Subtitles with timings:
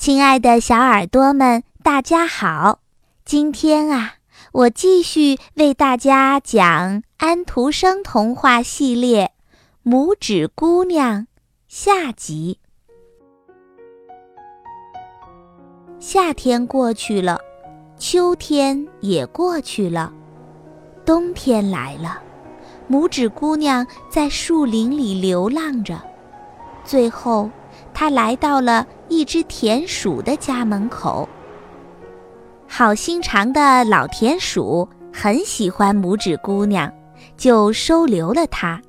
[0.00, 2.78] 亲爱的小耳朵们，大家好！
[3.22, 4.14] 今天啊，
[4.50, 9.32] 我继续为大家讲安徒生童话系列
[9.90, 11.24] 《拇指姑娘》
[11.68, 12.58] 下集。
[15.98, 17.38] 夏天过去了，
[17.98, 20.14] 秋天也过去了，
[21.04, 22.22] 冬天来了。
[22.88, 26.00] 拇指姑娘在树林里流浪着，
[26.86, 27.50] 最后。
[27.92, 31.28] 他来到了一只田鼠的家门口。
[32.66, 36.92] 好心肠的老田鼠很喜欢拇指姑娘，
[37.36, 38.80] 就收留了她。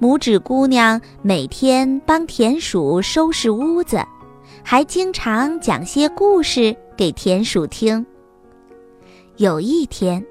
[0.00, 4.04] 拇指姑娘每天帮田鼠收拾屋子，
[4.62, 8.04] 还经常讲些故事给田鼠听。
[9.36, 10.22] 有一天，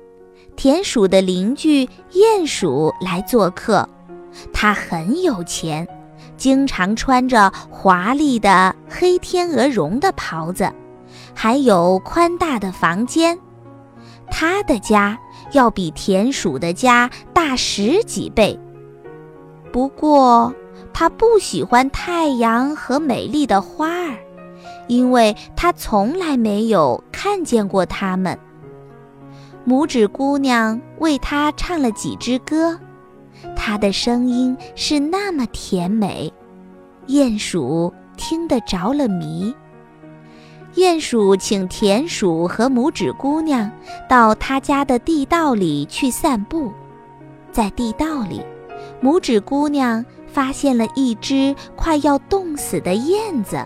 [0.55, 3.88] 田鼠的邻居鼹鼠来做客，
[4.54, 5.88] 他很有钱。
[6.41, 10.74] 经常穿着华丽的黑天鹅绒的袍子，
[11.35, 13.38] 还有宽大的房间。
[14.27, 15.16] 他的家
[15.51, 18.60] 要比田鼠的家大十几倍。
[19.71, 20.51] 不过，
[20.91, 24.18] 他不喜欢太阳和美丽的花儿，
[24.88, 28.35] 因为他从来没有看见过它们。
[29.63, 32.79] 拇指姑娘为他唱了几支歌。
[33.72, 36.30] 它的声音是那么甜美，
[37.08, 39.55] 鼹鼠听得着了迷。
[40.76, 43.72] 鼹鼠请田鼠和拇指姑娘
[44.10, 46.70] 到他家的地道里去散步，
[47.50, 48.41] 在地道里，
[49.02, 53.66] 拇指姑娘发现了一只快要冻死的燕子。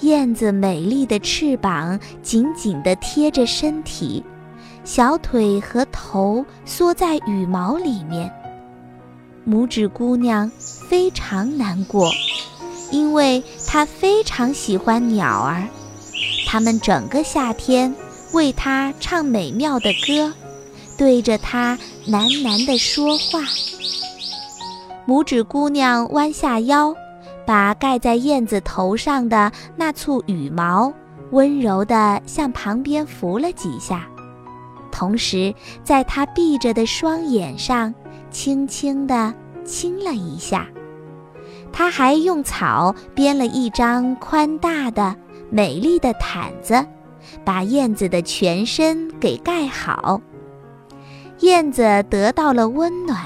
[0.00, 4.22] 燕子美丽的翅膀紧紧地贴着身体。
[4.84, 8.30] 小腿和头缩在羽毛里面。
[9.48, 12.10] 拇指姑娘非常难过，
[12.90, 15.62] 因为她非常喜欢鸟儿，
[16.46, 17.94] 它们整个夏天
[18.32, 20.32] 为她唱美妙的歌，
[20.98, 23.40] 对着她喃喃地说话。
[25.06, 26.92] 拇指姑娘弯下腰，
[27.46, 30.92] 把盖在燕子头上的那簇羽毛
[31.30, 34.08] 温柔地向旁边拂了几下。
[34.90, 35.54] 同时，
[35.84, 37.94] 在她闭着的双眼上
[38.36, 39.32] 轻轻地
[39.64, 40.68] 亲了一下。
[41.72, 45.16] 他还用草编了一张宽大的、
[45.48, 46.84] 美丽的毯子，
[47.46, 50.20] 把燕子的全身给盖好。
[51.40, 53.18] 燕子得到了温暖，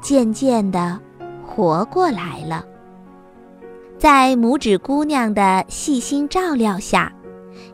[0.00, 0.96] 渐渐地
[1.44, 2.64] 活过来了。
[3.98, 7.12] 在拇指姑娘的细心照料下，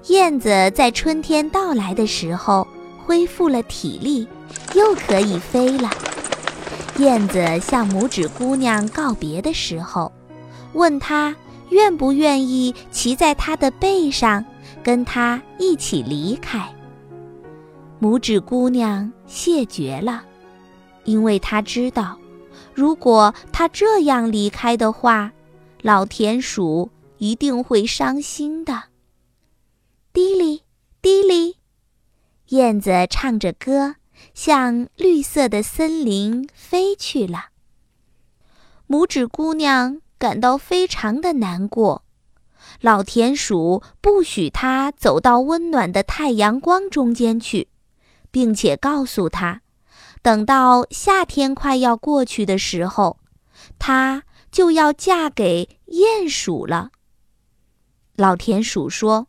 [0.07, 2.67] 燕子在春天到来的时候。
[3.05, 4.29] 恢复了体力，
[4.75, 5.91] 又可以飞了。
[7.03, 10.13] 燕子向拇指姑娘告别的时候，
[10.73, 11.35] 问她
[11.71, 14.45] 愿不愿意骑在她的背上，
[14.85, 16.73] 跟她一起离开。
[18.01, 20.23] 拇指姑娘谢绝了，
[21.03, 22.17] 因为她知道，
[22.73, 25.33] 如果她这样离开的话，
[25.81, 28.81] 老田鼠一定会伤心的。
[30.13, 30.63] 滴哩，
[31.01, 31.57] 滴哩。
[32.51, 33.97] 燕子唱着歌，
[34.35, 37.47] 向绿色的森林飞去了。
[38.89, 42.05] 拇指姑娘感到非常的难过，
[42.81, 47.69] 老田鼠不许她走到温暖的太阳光中间去，
[48.31, 49.61] 并且告诉她，
[50.23, 53.19] 等到夏天快要过去的时候，
[53.79, 56.91] 她就要嫁给鼹鼠了。
[58.17, 59.27] 老田鼠说。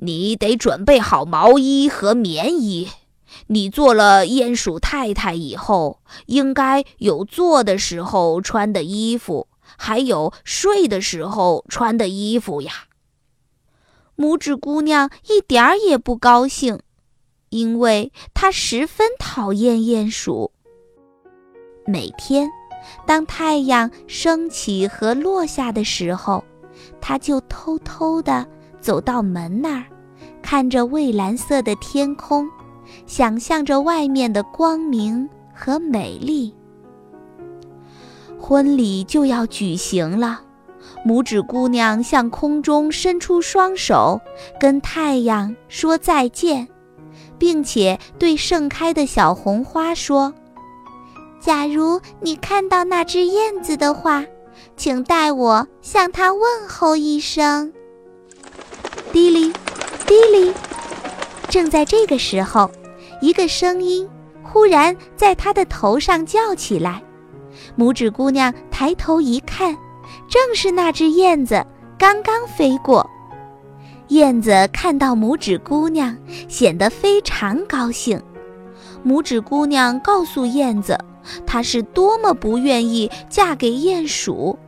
[0.00, 2.88] 你得准备好毛衣和棉衣。
[3.48, 12.72] 你做了鼹鼠太太以后，应该有坐的时候穿的衣服，还有睡的时候穿的衣服呀。
[14.16, 16.80] 拇指姑娘一点儿也不高兴，
[17.50, 20.52] 因为她十分讨厌鼹鼠。
[21.86, 22.50] 每天，
[23.06, 26.44] 当太阳升起和落下的时候，
[27.00, 28.46] 她就偷偷地。
[28.80, 29.84] 走到门那儿，
[30.40, 32.48] 看着蔚蓝色的天空，
[33.06, 36.54] 想象着外面的光明和美丽。
[38.38, 40.40] 婚礼就要举行了，
[41.04, 44.20] 拇指姑娘向空中伸出双手，
[44.60, 46.68] 跟太阳说再见，
[47.36, 50.32] 并且对盛开的小红花说
[51.40, 54.24] ：“假如你看到那只燕子的话，
[54.76, 57.72] 请代我向它问候一声。”
[59.12, 59.52] 滴哩，
[60.06, 60.52] 滴哩！
[61.48, 62.70] 正在这个时候，
[63.20, 64.08] 一个声音
[64.42, 67.02] 忽然在他的头上叫起来。
[67.76, 69.76] 拇指姑娘抬头一看，
[70.28, 71.64] 正是那只燕子
[71.98, 73.08] 刚刚飞过。
[74.08, 76.16] 燕子看到拇指姑娘，
[76.48, 78.22] 显得非常高兴。
[79.04, 80.98] 拇指姑娘告诉燕子，
[81.46, 84.58] 她是多么不愿意嫁给鼹鼠。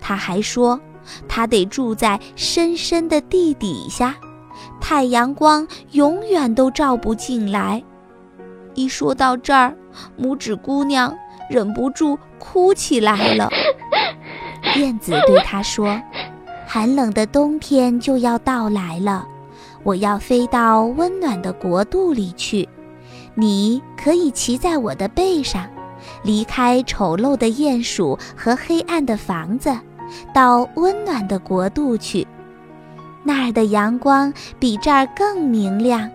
[0.00, 0.80] 她还说，
[1.28, 4.16] 她得住在深深的地底下，
[4.80, 7.82] 太阳光永远都照不进来。
[8.74, 9.74] 一说到这儿，
[10.18, 11.14] 拇指姑娘
[11.50, 13.50] 忍不住哭起来了。
[14.76, 16.00] 燕子对她说。
[16.64, 19.26] 寒冷的冬天就要到来了，
[19.82, 22.66] 我要飞到温暖的国度里去。
[23.34, 25.66] 你可以骑在我的背上，
[26.22, 29.70] 离开丑陋的鼹鼠和黑暗的房子，
[30.32, 32.26] 到温暖的国度去。
[33.24, 36.10] 那儿的阳光比这儿更明亮，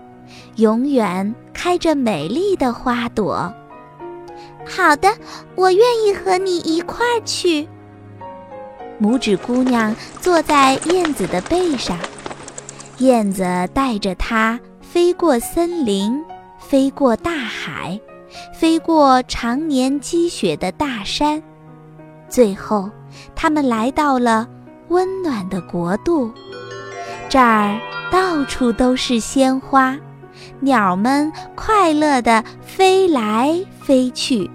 [0.56, 3.54] 永远开着美丽的花朵。
[4.65, 5.09] 好的，
[5.56, 7.68] 我愿意和你一块儿去。
[9.00, 11.98] 拇指姑娘坐在燕子的背上，
[12.98, 13.44] 燕子
[13.74, 16.21] 带着它飞过森林，
[16.59, 18.00] 飞过大海，
[18.54, 21.42] 飞过常年积雪的大山，
[22.27, 22.89] 最后，
[23.36, 24.48] 他们来到了
[24.89, 26.31] 温暖的国度。
[27.29, 27.79] 这儿
[28.12, 29.97] 到处都是鲜花，
[30.62, 34.50] 鸟们快乐地飞来飞去。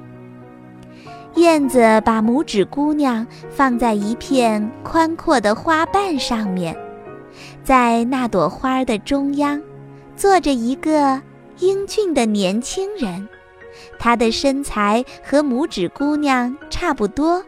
[1.34, 6.76] 燕子把拇指姑娘放在一片宽阔的花瓣上面，
[7.62, 9.60] 在那朵花的中央，
[10.16, 11.20] 坐着一个
[11.58, 13.28] 英俊的年轻人，
[13.98, 17.42] 他的身材和拇指姑娘差不多。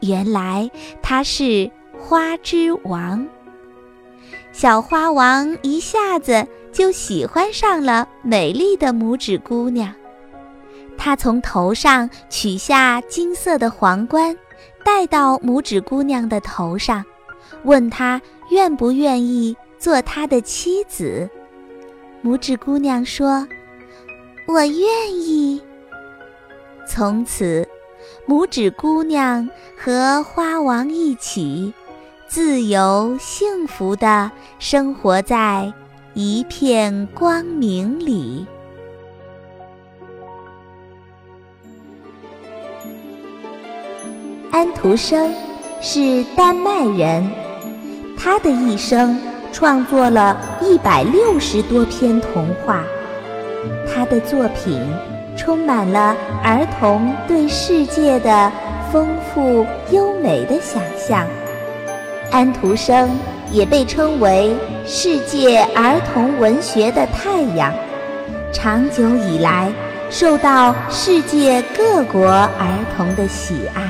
[0.00, 0.70] 原来
[1.02, 3.26] 他是花之王。
[4.58, 9.92] 小花王一下子就喜欢上了美丽的拇指姑娘。
[10.96, 14.34] 他从头上取下金色的皇冠，
[14.82, 17.04] 戴到拇指姑娘的头上，
[17.64, 18.18] 问她
[18.48, 21.28] 愿不愿意做他的妻子。
[22.24, 23.46] 拇指姑娘说
[24.48, 25.60] ：“我愿意。”
[26.88, 27.68] 从此，
[28.26, 31.74] 拇指姑娘和花王一起，
[32.28, 35.72] 自由幸福地生活在
[36.14, 38.44] 一片光明里。
[44.50, 45.32] 安徒生
[45.80, 47.30] 是丹麦人，
[48.18, 49.16] 他的一生
[49.52, 52.82] 创作了一百六十多篇童话。
[53.88, 54.82] 他的作品
[55.36, 58.50] 充满了儿童对世界的
[58.92, 61.24] 丰富优美的想象。
[62.30, 63.10] 安徒生
[63.50, 67.72] 也被称为世界儿童文学的太阳，
[68.52, 69.72] 长久以来
[70.10, 73.85] 受到世界各国儿童的喜爱。